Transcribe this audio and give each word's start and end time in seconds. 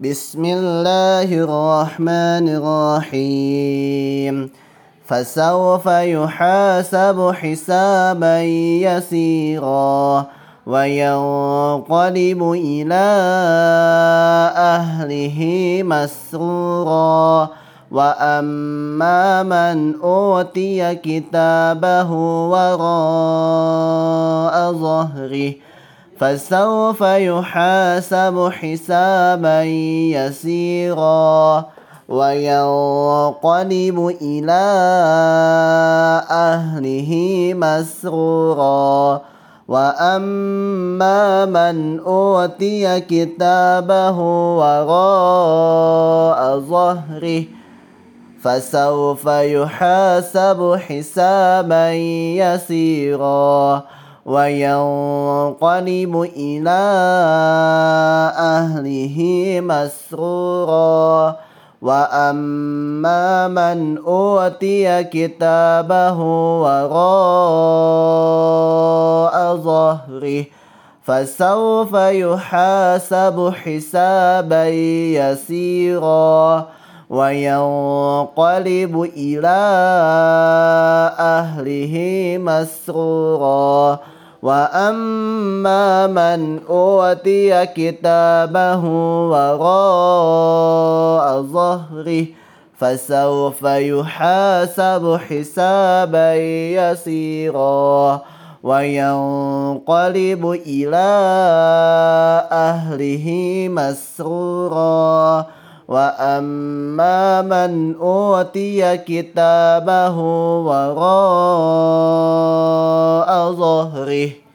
بسم 0.00 0.44
الله 0.44 1.24
الرحمن 1.24 2.48
الرحيم. 2.60 4.50
فسوف 5.08 5.86
يحاسب 5.86 7.32
حسابا 7.32 8.42
يسيرا 8.84 10.26
وينقلب 10.66 12.40
إلى 12.52 13.08
أهله 14.76 15.38
مسرورا. 15.82 17.48
وأما 17.90 19.42
من 19.42 20.00
أوتي 20.00 20.94
كتابه 20.94 22.10
وراء 22.52 22.92
ظهره 24.72 25.54
فسوف 26.18 27.00
يحاسب 27.00 28.50
حسابا 28.52 29.62
يسيرا 30.16 31.64
وينقلب 32.08 33.98
إلى 34.22 34.64
أهله 36.30 37.10
مسرورا. 37.54 39.20
وأما 39.68 41.44
من 41.44 42.00
أوتي 42.00 43.00
كتابه 43.00 44.18
وراء 44.58 46.40
ظهره 46.58 47.44
فسوف 48.42 49.26
يحاسب 49.26 50.78
حسابا 50.88 51.92
يسيرا. 52.38 53.82
وينقلب 54.26 56.14
إلى 56.36 56.82
أهله 58.38 59.16
مسرورا. 59.62 61.36
وأما 61.82 63.48
من 63.48 63.98
أوتي 63.98 65.04
كتابه 65.04 66.18
وراء 66.62 66.96
ظهره 69.56 70.44
فسوف 71.02 71.92
يحاسب 71.94 73.52
حسابا 73.62 74.66
يسيرا. 75.22 76.66
وينقلب 77.10 78.94
إلى 79.16 79.58
أهله 81.18 81.94
مسرورا. 82.40 83.98
وأما 84.42 86.06
من 86.06 86.60
أوتي 86.68 87.66
كتابه 87.66 88.84
وراء 89.30 90.72
ظهره 91.42 92.26
فسوف 92.78 93.62
يحاسب 93.62 95.18
حسابا 95.28 96.34
يسيرا 96.76 98.20
وينقلب 98.62 100.50
إلى 100.66 101.08
أهله 102.52 103.26
مسرورا 103.70 105.46
وأما 105.88 107.42
من 107.42 107.94
أوتي 107.96 108.96
كتابه 108.96 110.18
وراء 110.66 112.25
ظهره 114.16 114.45